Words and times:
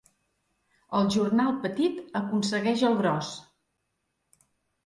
El 0.99 1.09
jornal 1.15 1.53
petit 1.67 2.01
aconsegueix 2.21 2.83
el 2.91 2.99
gros. 3.03 3.33